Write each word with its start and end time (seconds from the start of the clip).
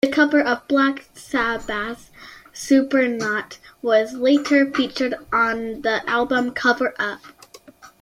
The 0.03 0.07
cover 0.09 0.41
of 0.41 0.67
Black 0.67 1.05
Sabbath's 1.13 2.09
"Supernaut" 2.55 3.59
was 3.83 4.15
later 4.15 4.71
featured 4.73 5.13
on 5.31 5.83
the 5.83 6.01
album 6.09 6.53
"Cover 6.55 6.95
Up". 6.97 7.19